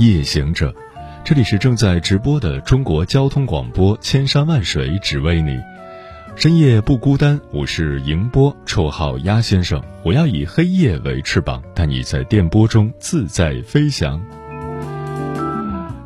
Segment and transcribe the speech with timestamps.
[0.00, 0.74] 夜行者，
[1.22, 5.58] 这里是正在直播的中国交通广播，千山万水只为你。
[6.36, 9.82] 深夜不孤单，我是迎波，绰号鸭先生。
[10.02, 14.18] 我要以黑夜为翅膀，带你在电波中自在飞翔。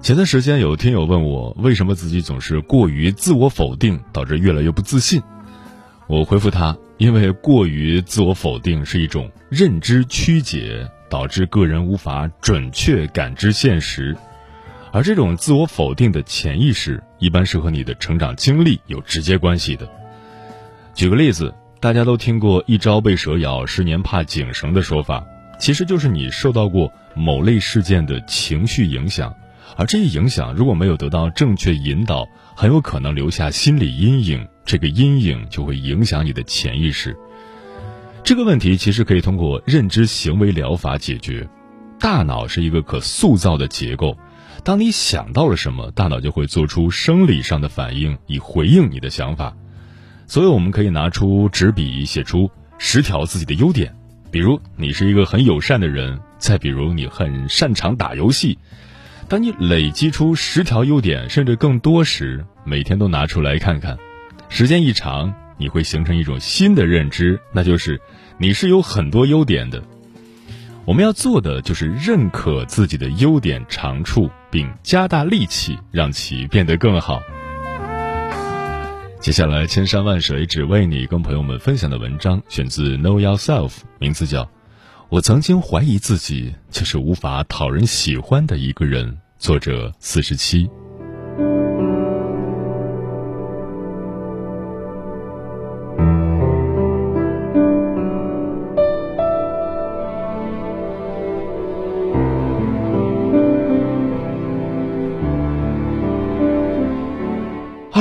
[0.02, 5.22] 前段时间有听友问我，为什么自己总是过于自我否定，导致越来越不自信？
[6.08, 14.16] 我回复他，因为过于自我否定是一种认知曲解，导致个人无法准确感知现实，
[14.90, 19.88] 而这种自我否定的潜意识，一般是和你的成长经历有直接关系的。
[20.92, 25.24] 举个例子，大家都听过“一朝被蛇咬，十年怕井绳”的说法，
[25.60, 29.32] 其实就是你受到过某类事件的情绪影响，
[29.76, 37.16] 而这一影响如果没有得到正确引导，很有可能留下心理阴影，这个阴影就会影响你的潜意识。
[38.24, 41.46] 这个问题其实可以通过认知行为疗法解决。
[42.00, 44.16] 大脑是一个可塑造的结构，
[44.64, 49.54] 当你想到了什么，大脑就会做出生理上的反应，以回应你的想法。
[50.26, 53.94] 所以，我们可以拿出纸笔写出十条自己的优点，
[54.30, 58.58] 比如你是一个很友善的人，再比如你很擅长打游戏。
[59.28, 63.98] 当你累积出十条优点甚至更多时，每天都拿出来看看，
[64.48, 68.00] 时间一长，你会形成一种新的认知，那就是
[68.38, 69.82] 你是有很多优点的。
[70.84, 77.22] 我们要做的就是认可自己的优点长处，并加大力气让其变得更好。
[79.20, 83.68] 接下来，千山万水只为你，跟朋友们分享的文章选自《Know Yourself》，
[83.98, 84.44] 名字叫
[85.08, 90.68] 《我曾经怀疑自己就是无法讨人喜欢的一个人》，作者四十七。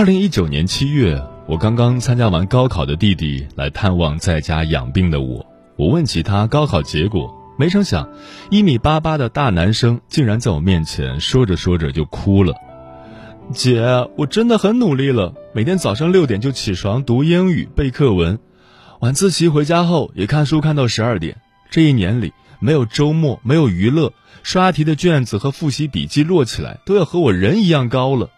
[0.04, 5.46] 二零一九年七月，我刚刚参加完高考的弟弟来探望在家养病的我。
[5.78, 8.10] 我问起他高考结果，没成想，
[8.50, 12.54] 一米八八的大男生竟然在我面前说着说着就哭了。
[13.54, 13.82] 姐，
[14.18, 18.38] 我真的很努力了，每天早上六点就起床读英语背课文，
[19.00, 21.38] 晚自习回家后也看书看到十二点。
[21.70, 24.12] 这一年里，没有周末，没有娱乐，
[24.44, 28.30] 刷题的卷子和复习笔记摞起来都要和我人一样高了。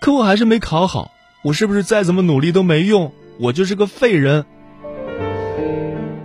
[0.00, 1.12] 可我还是没考好，
[1.42, 3.12] 我是不是再怎么努力都没用？
[3.38, 4.46] 我就是个废人。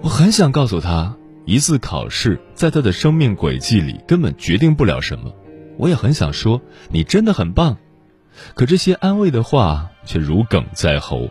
[0.02, 5.30] 我很想告诉他，一次考试在他的生命轨迹里根本决定不了什么。
[5.78, 7.78] 我也很想说，你真的很棒。
[8.54, 11.30] 可这些安慰的话却如鲠在喉，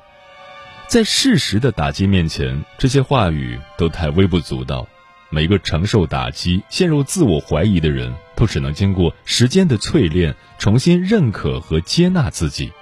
[0.86, 4.86] 在事实的打击面前，这些话语都太微不足道。
[5.30, 8.14] 每个承受打击、陷入自我怀疑的人。
[8.36, 12.72] 都只能经过时间的淬炼，重新认可和接纳自己，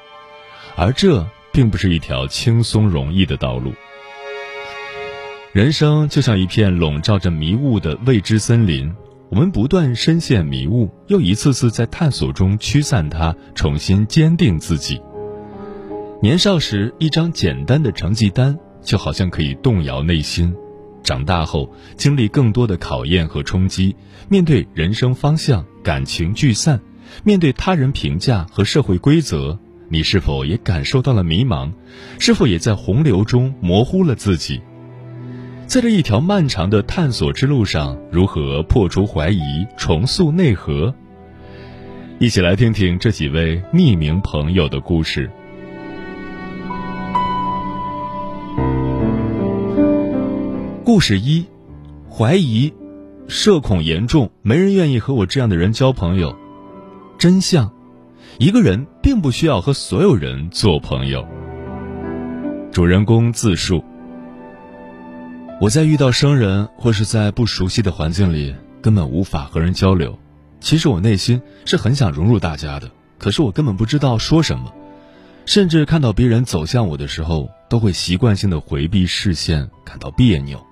[0.76, 3.72] 而这并不是一条轻松容易的道路。
[5.52, 8.94] 人生就像一片笼罩着迷雾的未知森林，
[9.30, 15.00] 我们不断深陷迷雾，又一次次在探索中驱散它，重新坚定自己。
[16.22, 20.54] 年少时，一张简单的成绩单就好像可以动摇内心。
[21.02, 23.94] 长大后，经历更多的考验和冲击，
[24.28, 26.80] 面对人生方向、感情聚散，
[27.24, 29.58] 面对他人评价和社会规则，
[29.88, 31.70] 你是否也感受到了迷茫？
[32.18, 34.60] 是否也在洪流中模糊了自己？
[35.66, 40.94] 在这一条漫长的探索之路上，如何破除怀疑，重塑内核？
[42.18, 45.30] 一起来听听这几位匿名朋友的故事。
[50.92, 51.46] 故事一：
[52.10, 52.70] 怀疑，
[53.26, 56.36] 社恐严重，没人愿意和我这样的人交朋友。
[57.16, 57.72] 真相：
[58.36, 61.26] 一个人并不需要和所有人做朋友。
[62.70, 63.82] 主人公自述：
[65.62, 70.18] 我在遇到生人或是在不熟悉的环境里，根本无法和人交流。
[70.60, 74.70] 其实我内心是很想融入大家的，可是我根本不知道说什么，
[75.46, 80.62] 甚至看到别人走向我的时候，都会习惯性的回避视线，感到别扭。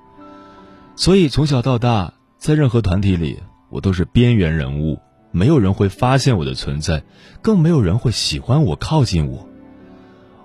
[1.01, 3.39] 所以从小到大，在任何团体里，
[3.71, 5.01] 我都是边缘人物，
[5.31, 7.03] 没有人会发现我的存在，
[7.41, 9.49] 更没有人会喜欢我、靠近我。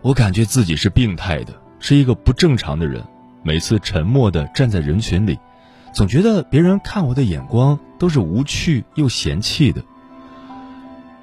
[0.02, 3.04] 我感觉自己是病态的，是一个不正常的人。
[3.44, 5.38] 每次沉默地站在人群里，
[5.94, 9.84] 总觉得别人看我的眼光都是无趣又嫌弃的。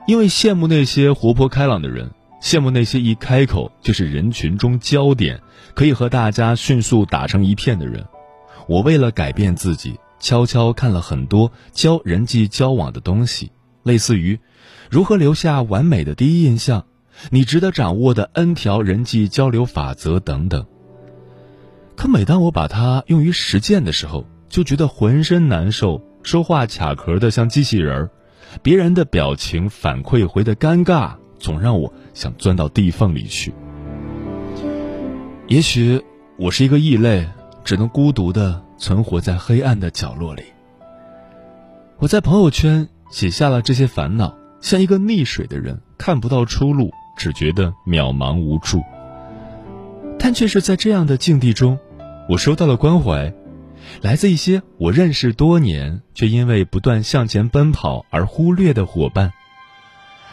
[0.06, 2.10] 因为羡慕那些活泼开朗的人，
[2.42, 5.40] 羡慕那些一开口就是人群中焦点，
[5.72, 8.04] 可以和大家迅速打成一片的人。
[8.66, 9.98] 我为了改变自己。
[10.20, 13.50] 悄悄看了很多教人际交往的东西，
[13.82, 14.38] 类似于
[14.88, 16.86] 如何留下完美的第一印象，
[17.30, 20.64] 你值得掌握的 N 条人际交流法则等等。
[21.96, 28.10] 可每当我把它用于实践的时候，就觉得浑身难受，说话卡壳的像机器人儿，
[28.62, 33.52] 别人的表情反馈回的尴尬，总让我想钻到地缝里去。
[35.48, 36.00] 也许
[36.38, 37.26] 我是一个异类，
[37.64, 38.62] 只能孤独的。
[38.82, 40.42] 存活在黑暗的角落里。
[41.98, 48.82] 我在朋友圈写下了这些烦恼，像一个溺水的人，看不到出路，只觉得渺茫无助。
[50.18, 51.78] 但却是在这样的境地中，
[52.28, 53.32] 我收到了关怀，
[54.00, 59.32] 来自一些我认识多年却因为不断向前奔跑而忽略的伙伴。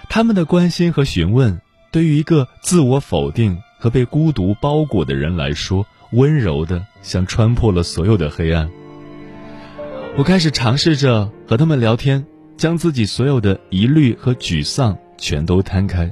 [0.09, 1.61] 他们的关心和询问，
[1.91, 5.85] 对于一个自我否定和被孤独包裹的人来说。
[6.11, 8.69] 温柔的，像穿破了所有的黑暗。
[10.17, 12.25] 我开始尝试着和他们聊天，
[12.57, 16.11] 将自己所有的疑虑和沮丧全都摊开。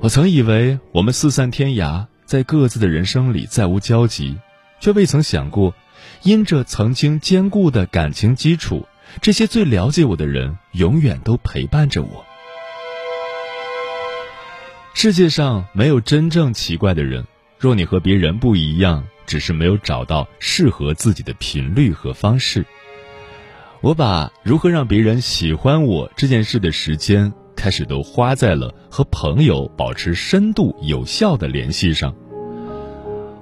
[0.00, 4.38] 我曾以为我们四散天涯，在各自的人生里再无交集，
[4.80, 5.74] 却未曾想过，
[6.22, 8.86] 因着曾经坚固的感情基础，
[9.20, 12.24] 这些最了解我的人永远都陪伴着我。
[14.94, 17.24] 世界上没有真正奇怪的人。
[17.58, 22.64] 若你和别人不一样，只是没有找到适合自己的频率和方式。
[23.80, 32.12] 我把如何让别人喜欢我这件事的时间，开始都花在了和朋友保持深度有效的联系上。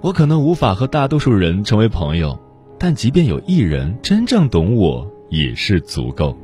[0.02, 2.38] 我可能无法和大多数人成为朋友，
[2.78, 6.36] 但即便有一人真正懂我，也是足够。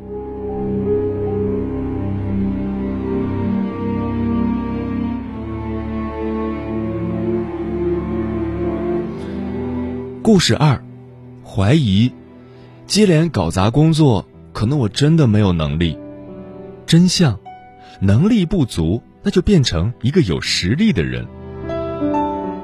[10.22, 10.80] 故事二，
[11.44, 12.12] 怀疑，
[12.86, 15.98] 接连搞砸工作，可能我真的没有能力。
[16.86, 17.36] 真相，
[18.00, 21.26] 能力不足，那就变成一个有实力的人。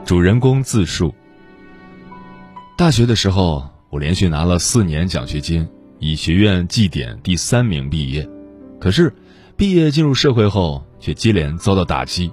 [0.04, 1.12] 主人公自述：
[2.76, 5.68] 大学的时候，我连续拿了四年奖学金，
[5.98, 8.28] 以学院绩点第三名毕业。
[8.78, 9.12] 可是，
[9.56, 12.30] 毕业进入社会后，却接连遭到打击。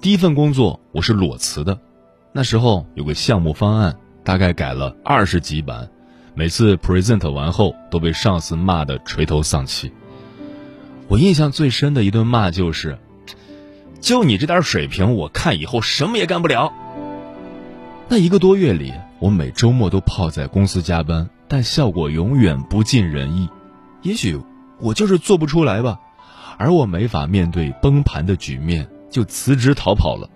[0.00, 1.80] 第一份工作我是裸辞的，
[2.32, 3.98] 那时候有个项目方案。
[4.28, 5.88] 大概改了二十几版，
[6.34, 9.90] 每次 present 完后都被上司骂得垂头丧气。
[11.08, 12.98] 我印象最深的一顿骂就是
[14.02, 16.70] ：“就你这点水平，我看以后什么也干不了。”
[18.06, 23.48] 那一个多月里，我每周末都泡在公司加班，但效果永远不尽人意。
[24.02, 24.38] 也许
[24.78, 25.98] 我就是做不出来吧，
[26.58, 30.28] 而我没法面对崩盘的局面，就辞职逃跑了。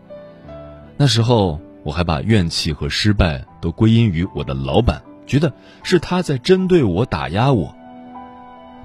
[0.96, 1.60] 那时候。
[1.84, 7.74] 我还把怨气和失败都归因于我的老板，觉得是他在针对我、打压我。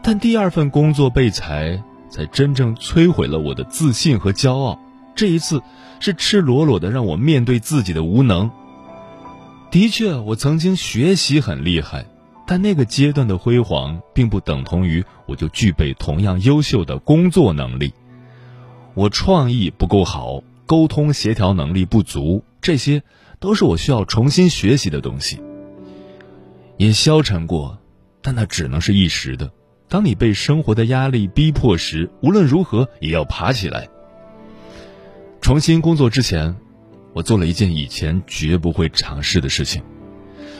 [0.02, 4.80] 但第二份工作被裁，才真正摧毁了我的自信和骄傲。
[5.16, 5.62] 这一次，
[6.00, 8.50] 是赤裸裸的让我面对自己的无能。
[9.72, 12.06] 的确，我曾经学习很厉害，
[12.46, 17.94] 但那个阶段的辉煌，并不等同于我就具备同样优秀的工作能力。
[18.94, 22.44] 我创意不够好，沟通协调能力不足。
[22.62, 23.04] 这些
[23.40, 25.42] 都是我需要重新学习的东西。
[26.78, 27.78] 也消沉过，
[28.22, 29.52] 但那只能是一时的。
[29.90, 33.88] 当你被生活的压力逼迫时，无论如何也要爬起来。
[35.42, 36.56] 重新工作之前，
[37.14, 39.82] 我做了一件以前绝不会尝试的事情：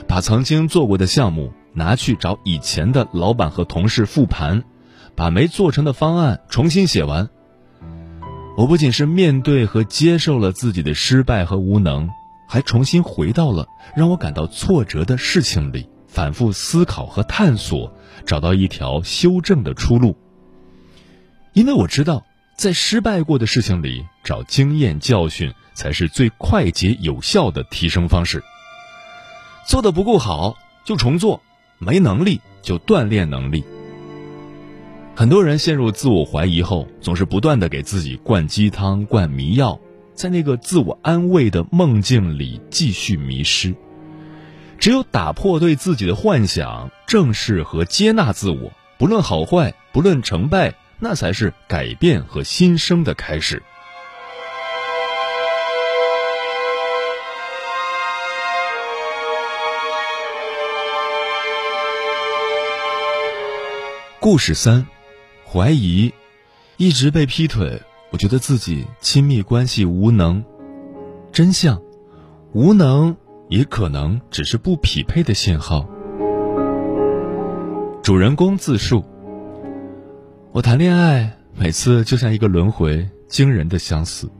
[0.06, 4.64] 把曾经做过的项目拿去找以前的老板和同事复盘，
[5.14, 7.28] 把没做成的方案重新写完。
[8.56, 12.08] 我不仅是面对和接受了自己的失败和无能，
[12.48, 17.92] 还重新回到了让我感到挫折的事情里，反复思考和探索，
[18.26, 20.16] 找到一条修正的出路。
[21.52, 22.24] 因为我知道，
[22.56, 28.42] 在失败过的事情里找经验教训，才是最快捷有效的提升方式。
[29.66, 31.42] 做的不够好就重做，
[31.78, 33.62] 没能力就锻炼能力。
[35.14, 39.78] 很多人陷入自我怀疑后，总是不断的给自己灌鸡汤、灌迷药，
[40.18, 43.72] 在那个自我安慰的梦境里继续迷失。
[44.76, 53.62] 只有打破对自己的幻想，正视和接纳自我，不论好坏，不论成败，那才是改变和新生的开始。
[64.18, 64.84] 故事三，
[65.46, 66.12] 怀疑，
[66.76, 70.44] 一直被劈腿，我觉得自己亲密关系无能。
[71.30, 71.80] 真相，
[72.52, 73.16] 无能
[73.48, 75.88] 也可能只是不匹配的信号。
[78.02, 79.04] 主人公自述：
[80.52, 84.30] 我谈恋爱，每次就像一个轮回，惊人的相似。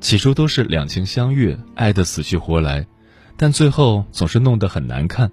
[0.00, 2.86] 起初都是两情相悦，爱得死去活来，
[3.38, 5.32] 但最后总是弄得很难看。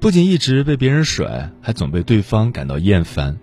[0.00, 3.38] 不仅一直被别人甩，还总被对方感到厌烦。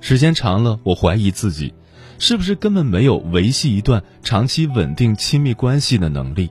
[0.00, 1.72] 时间长了，我怀疑自己，
[2.18, 6.50] 是不是根本没有维系一段长期稳定亲密关系的能力。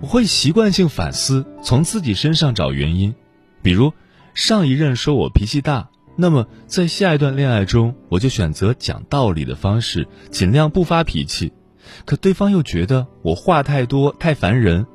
[0.00, 3.14] 我会习惯性反思，从自己身上找原因。
[3.62, 3.92] 比如，
[4.34, 11.52] 上一任说我脾气大，那么在下一段恋爱中，我就选择讲道理的方式，尽量不发脾气。
[12.04, 14.86] 可对方又觉得我话太多，太烦人。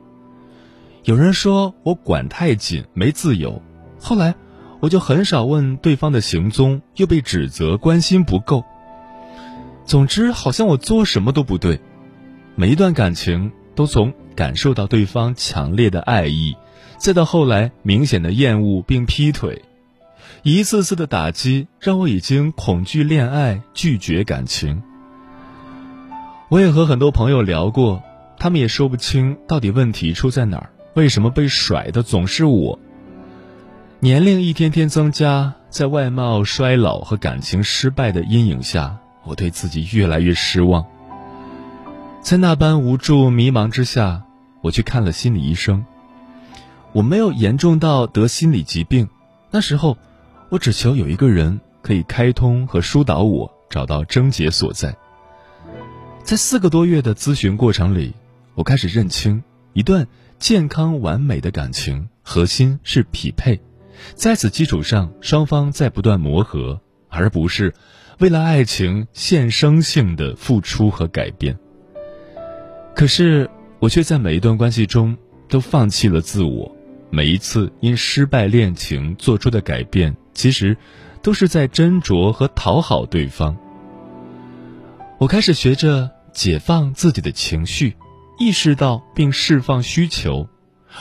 [1.04, 3.62] 有人说我管太紧，没自由。
[4.00, 4.36] 后来，
[4.80, 8.64] 我就很少问对方的行踪，又被指责关心不够。
[9.86, 11.80] 总之，好像我做什么都不对。
[12.56, 16.56] 每一段感情都从感受到对方强烈的爱意，
[16.98, 19.62] 再到后来明显的厌恶并劈腿，
[20.44, 24.82] 一次次的打击让我已经恐惧恋爱，拒绝感情。
[26.50, 28.04] 我也和很多朋友聊过，
[28.38, 30.70] 他们也说不清到底问题出在哪儿。
[30.94, 32.78] 为什么被甩的总是我？
[34.00, 40.86] 年龄一天天增加，在外貌衰老和感情失败的阴影下，我对自己越来越失望。
[42.22, 44.24] 在那般无助迷茫之下，
[44.62, 45.86] 我去看了心理医生。
[46.92, 49.10] 我没有严重到得心理疾病，
[49.52, 49.98] 那时候，
[50.50, 54.96] 我只求有一个人可以开通和疏导我，找到症结所在。
[56.24, 58.14] 在四个多月的咨询过程里，
[58.56, 60.08] 我开始认清一段。
[60.40, 63.62] 健康完美的感情核心是匹配，
[64.14, 66.82] 在此基础上，双方在不断磨合，
[67.14, 67.74] 而不是
[68.20, 71.58] 为了爱情献生性的付出和改变。
[72.96, 75.16] 可是，我却在每一段关系中
[75.48, 76.76] 都放弃了自我，
[77.10, 80.76] 每一次因失败恋情做出的改变，其实
[81.22, 83.56] 都是在斟酌和讨好对方。
[85.20, 87.96] 我开始学着解放自己的情绪。
[88.40, 90.50] 意识到并释放需求，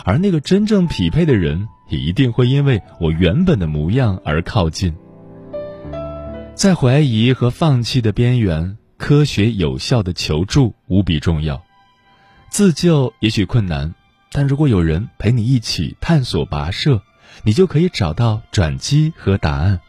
[0.04, 4.94] 而那个真正匹配的人也一定会因为我原本的模样而靠近。
[6.54, 11.60] 在怀疑和放弃的边缘，科学有效的求助无比重要。
[12.50, 13.92] 自救也许困难，
[14.30, 17.02] 但如果有人陪你一起探索跋涉，
[17.42, 19.80] 你就可以找到转机和答案。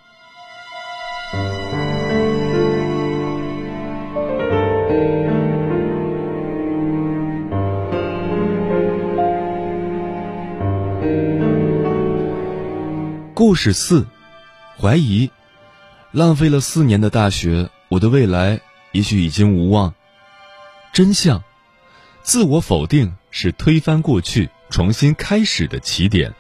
[13.36, 14.08] 故事四，
[14.80, 15.30] 怀疑，
[16.14, 19.96] 浪费了四年的大学，我的未来也许已经无望。
[20.94, 21.44] 真相，
[22.22, 26.32] 自我否定是推翻过去、重新开始的起点。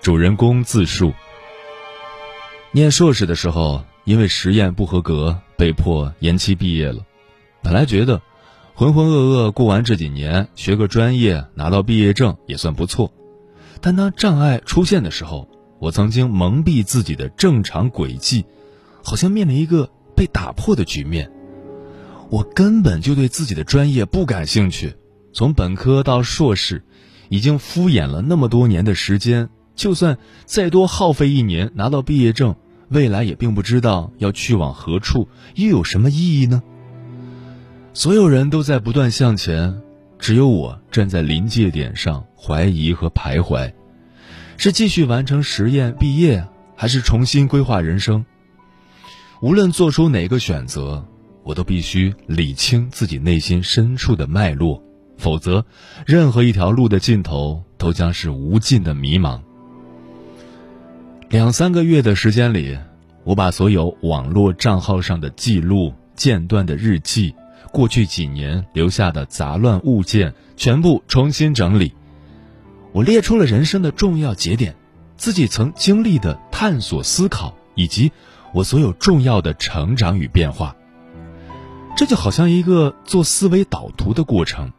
[0.00, 1.12] 主人公自述：
[2.70, 7.04] 念硕士的时候，因为实验不合格，被迫延期毕业了。
[7.62, 8.22] 本来觉得
[8.72, 13.12] 浑浑噩噩过完这几年，学个专业，拿到毕业证也算不错。
[13.82, 15.50] 但当障碍出现的时候，
[15.82, 18.44] 我曾经蒙蔽自己的正常轨迹，
[19.02, 21.28] 好像面临一个被打破的局面。
[22.30, 24.94] 我根本就对自己的专业不感兴趣，
[25.32, 26.84] 从本科到硕士，
[27.30, 32.54] 已经敷衍了那么多年的时间，就算再多耗费一年拿到毕业证，
[32.88, 36.62] 未来也并不知道要去往何处，又有什么意义呢？
[37.92, 39.82] 所有人都在不断向前，
[40.16, 43.72] 只有我站在临界点上，怀疑和徘徊。
[44.56, 48.24] 是继续完成实验毕业，还是重新规划人生？
[49.40, 51.04] 无论做出哪个选择，
[51.42, 54.82] 我都必须理清自己内心深处的脉络，
[55.18, 55.64] 否则，
[56.06, 59.40] 任何一条路的尽头都将是无尽的迷茫。
[61.28, 62.78] 两三个月的时间里，
[63.24, 67.34] 我把所有网络账号上的记录、间断的日记、
[67.72, 71.92] 过去几年留下的杂乱物件全部重新整理。
[72.92, 74.76] 我列出了人生的重要节点，
[75.16, 78.12] 自己曾经历的探索、思考，以及
[78.52, 80.76] 我所有重要的成长与变化。
[81.96, 84.72] 这就好像一个做思维导图的过程，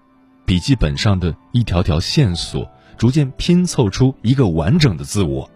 [0.46, 5.50] 笔记本上的一条条线索，逐渐拼凑出一个完整的自我。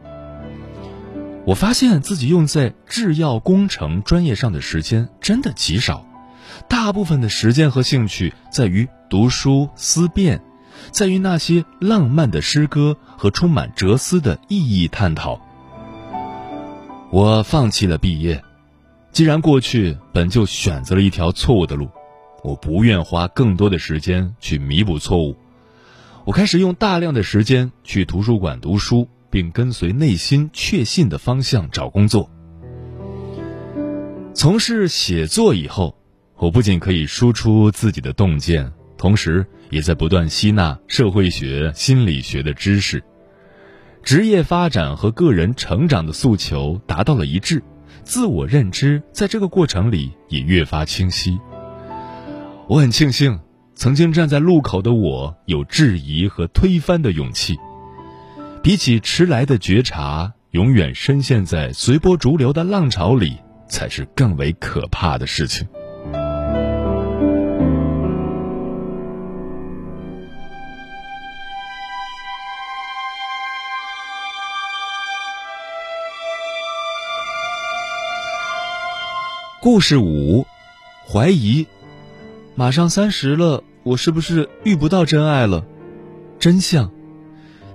[1.45, 6.05] 我发现自己用在制药工程专业上的时间真的极少，
[6.67, 10.41] 大部分的时间和兴趣在于读书思辨，
[10.91, 15.39] 在于那些浪漫的诗歌和充满哲思的意义探讨。
[17.11, 18.43] 我放弃了毕业，
[19.11, 21.89] 既然过去本就选择了一条错误的路，
[22.43, 25.35] 我不愿花更多的时间去弥补错误。
[26.25, 29.07] 我开始用大量的时间去图书馆读书。
[29.29, 32.29] 并跟随内心确信的方向找工作。
[34.33, 35.97] 从事写作以后，
[36.37, 43.03] 我不仅可以输出自己的洞见，同时也在不断吸纳社会学、心理学的知识。
[44.03, 47.61] 职业发展和个人成长的诉求达到了一致，
[48.03, 51.37] 自我认知在这个过程里也越发清晰。
[52.67, 53.39] 我很庆幸，
[53.75, 57.57] 曾经站在路口的我有质疑和推翻的勇气。
[58.63, 63.37] 比起迟来的觉察，永远深陷在随波逐流的浪潮里，
[63.69, 65.67] 才是更为可怕的事情。
[79.69, 80.47] 故事五：
[81.05, 81.67] 怀疑。
[82.55, 85.65] 马上三十了，我是不是遇不到真爱了？
[86.39, 86.89] 真相。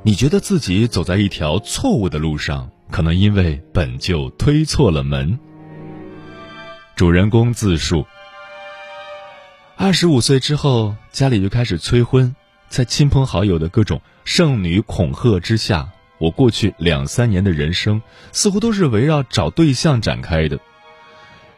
[0.03, 5.39] 你觉得自己走在一条错误的路上，可能因为本就推错了门。
[6.97, 8.07] 主人公自述：
[9.77, 12.35] 二十五岁之后，家里就开始催婚，
[12.71, 18.01] 在亲朋好友的各种剩女恐吓之下，我过去两三年的人生
[18.33, 20.59] 似乎都是围绕找对象展开的。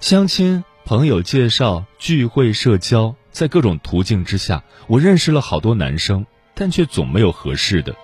[0.04, 7.96] 相亲、朋友介绍、聚会、社交，在各种途径之下，我认识了好多男生，但却总没有合适的。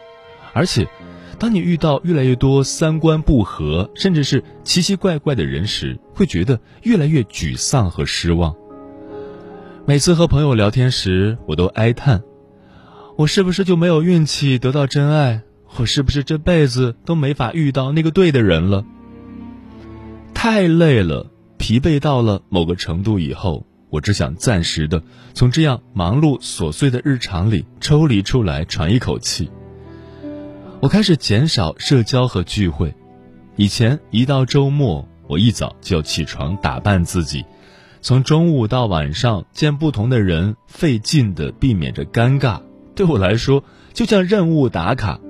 [0.54, 0.88] 而且，
[1.38, 8.56] 当你遇到越来越多三观不合，甚至是奇奇怪怪的人时，会觉得越来越沮丧和失望。
[9.84, 12.22] 每次和朋友聊天时，我都哀叹：
[13.18, 15.42] 我是不是就没有运气得到真爱？
[15.76, 18.86] 我是不是这辈子都没法遇到那个对的人了？
[20.32, 25.02] 太累了，疲惫到了某个程度以后，我只想暂时的
[25.34, 29.50] 从这样忙碌琐碎的日常里抽离出来，喘一口气。
[30.80, 32.94] 我开始减少社交和聚会，
[33.56, 37.44] 以前一到周末，我一早就要起床打扮自己，
[38.00, 42.62] 从中午到晚上见不同的人，费劲的避免着尴尬，
[42.94, 45.20] 对我来说就像任务打卡。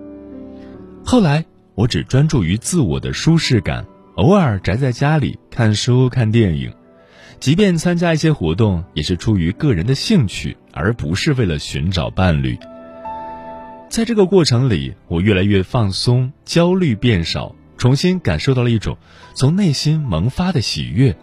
[1.04, 3.84] 后来我只专注于自我的舒适感，
[4.20, 6.70] 偶尔宅在家里看书看电影，
[7.38, 12.58] 即便参加一些活动，也是出于个人的兴趣，而不是为了寻找伴侣。
[13.88, 18.98] 在这个过程里，我越来越放松，焦虑变少，重新感受到了一种
[19.32, 21.16] 从内心萌发的喜悦。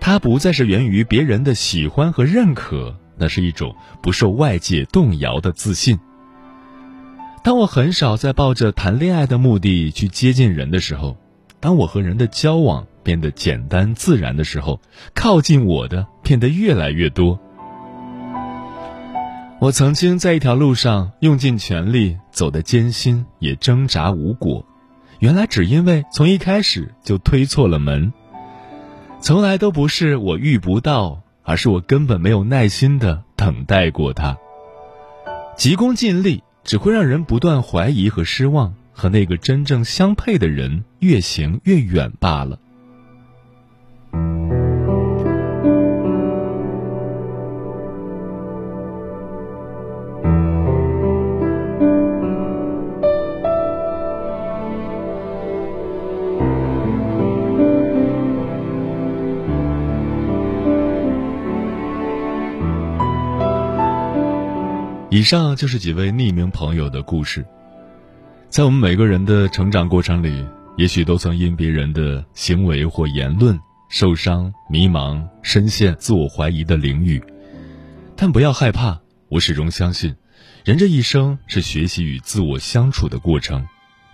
[0.00, 5.96] 它不再是源于别人的喜欢和认可，那是一种不受外界动摇的自信。
[7.44, 11.16] 当我很少再抱着谈恋爱的目的去接近人的时候，
[11.60, 14.80] 当我和人的交往变得简单自然的时候，
[15.14, 17.38] 靠近我的变得越来越多。
[19.60, 24.64] 我曾经在一条路上用尽全力，走得艰辛，也挣扎无果。
[25.18, 28.12] 原来只因为从一开始就推错了门。
[29.20, 34.38] 从来都不是我遇不到，而是我根本没有耐心的等待过他。
[35.56, 42.58] 急功近利只会让人不断怀疑和失望，和那个真正相配的人越行越远罢了。
[65.08, 67.46] 以上就是几位匿名朋友的故事，
[68.50, 70.44] 在我们每个人的成长过程里，
[70.78, 73.58] 也许都曾因别人的行为或言论
[73.90, 77.22] 受伤、迷茫，深陷自我怀疑的领域。
[78.16, 80.16] 但不要害怕，我始终相信，
[80.64, 83.66] 人这一生是学习与自我相处的过程，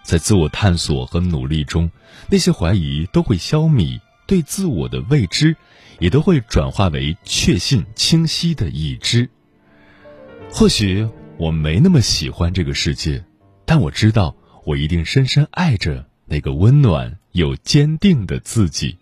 [0.02, 1.88] 在自我探索和努力中，
[2.28, 5.56] 那些怀疑都会消弭，对自我的未知，
[6.00, 9.30] 也都会转化为确信、清晰的已知。
[10.50, 13.24] 或许我没那么喜欢这个世界，
[13.66, 18.98] 但我知道我一定深深爱着那个温暖又坚定的自己。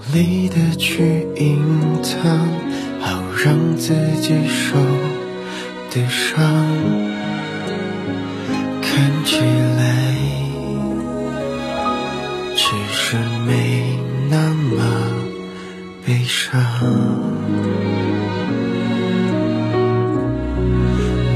[0.00, 1.58] 努力的去隐
[2.02, 2.18] 藏，
[3.00, 4.78] 好让自己受
[5.90, 6.42] 的伤
[8.80, 9.40] 看起
[9.76, 10.16] 来
[12.56, 13.98] 只是没
[14.30, 14.82] 那么
[16.06, 16.60] 悲伤。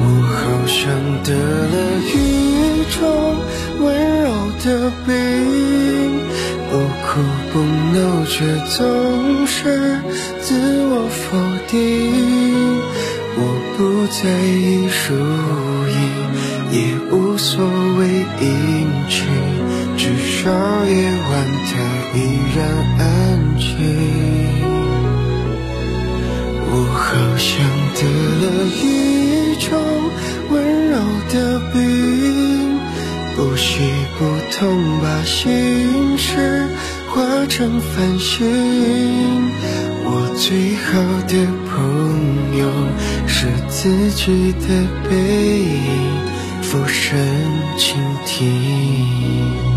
[0.00, 0.82] 我好像
[1.22, 1.74] 得了
[2.14, 2.14] 一
[2.90, 3.00] 种
[3.84, 3.84] 温
[4.22, 4.30] 柔
[4.64, 5.73] 的病。
[7.94, 8.44] 不哭不闹，却
[8.76, 10.00] 总是
[10.40, 10.54] 自
[10.90, 11.38] 我否
[11.70, 11.72] 定。
[13.36, 13.40] 我
[13.76, 13.78] 不
[14.08, 15.14] 在意输
[15.88, 15.96] 赢，
[16.72, 16.76] 也
[17.12, 17.64] 无所
[17.98, 18.02] 谓
[18.40, 18.46] 运
[19.08, 19.14] 气，
[19.96, 20.50] 至少
[20.86, 20.92] 夜
[21.30, 21.32] 晚
[21.66, 21.72] 它
[22.18, 22.18] 依
[22.56, 22.58] 然
[22.98, 23.02] 安
[23.58, 23.64] 静。
[26.66, 27.06] 我好
[27.38, 27.52] 像
[27.94, 28.00] 得
[28.42, 28.44] 了
[28.82, 28.82] 一
[29.60, 29.70] 种
[30.50, 30.52] 温
[30.90, 30.92] 柔
[31.32, 31.34] 的
[31.72, 31.74] 病。
[33.36, 33.80] 不喜
[34.16, 34.20] 不
[34.52, 34.62] 痛，
[35.02, 36.68] 把心事
[37.14, 38.44] 化成繁星。
[40.04, 42.68] 我最好的朋友
[43.28, 44.66] 是自己的
[45.08, 45.70] 背影，
[46.60, 47.16] 俯身
[47.78, 47.96] 倾
[48.26, 49.73] 听。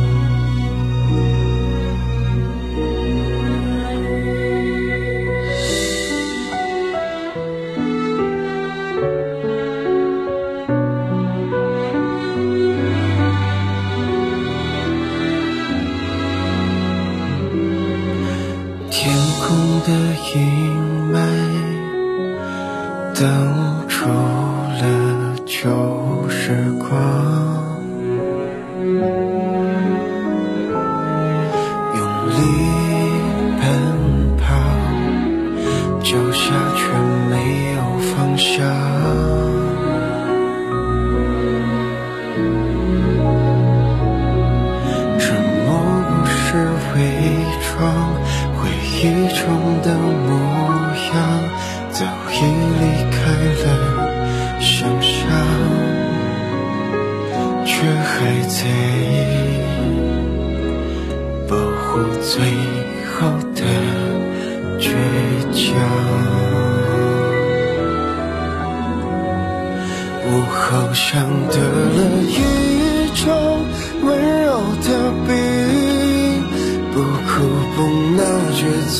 [23.17, 23.25] 走
[23.89, 27.56] 出了旧时光，
[70.59, 72.33] 好像得了一
[73.15, 73.25] 种
[74.01, 74.05] 温
[74.43, 74.47] 柔
[74.83, 74.87] 的
[75.25, 75.29] 病，
[76.93, 77.31] 不哭。
[77.77, 77.83] 不
[78.17, 78.23] 闹，
[78.55, 78.59] 却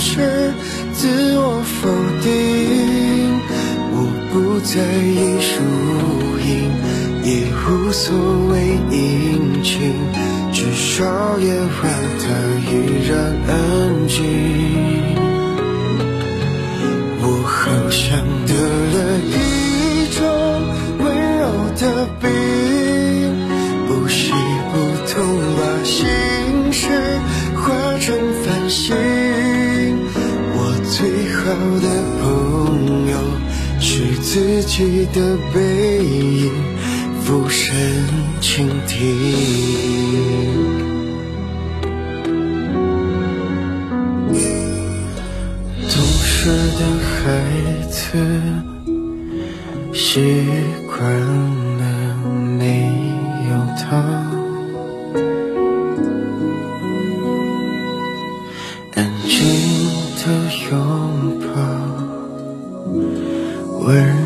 [0.00, 0.50] 是
[0.94, 1.76] 自我否
[2.22, 2.26] 定。
[3.92, 3.96] 我
[4.32, 4.72] 不在
[5.04, 5.52] 意输
[6.40, 6.48] 赢，
[7.22, 8.16] 也无所
[8.48, 9.92] 谓阴晴，
[10.54, 11.04] 至少
[11.38, 11.84] 夜晚
[12.18, 12.24] 它
[12.64, 12.72] 依
[13.06, 13.12] 然
[13.46, 13.52] 安
[14.08, 14.16] 静。
[17.20, 18.24] 我好像
[28.68, 28.94] 心，
[30.54, 31.40] 我最好
[31.80, 31.88] 的
[32.20, 33.16] 朋友
[33.80, 36.52] 是自己的背影，
[37.22, 38.04] 俯身
[38.40, 38.96] 倾听。
[45.90, 47.16] 懂事的孩
[47.88, 47.96] 子
[49.94, 50.04] 习
[50.86, 50.96] 惯
[51.78, 51.82] 了
[52.58, 52.62] 没
[53.48, 54.27] 有他。
[63.88, 64.17] 的拥抱，温。